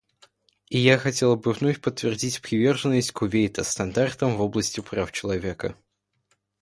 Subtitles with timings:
[0.71, 5.77] И я хотела бы вновь подтвердить приверженность Кувейта стандартам в области прав человека.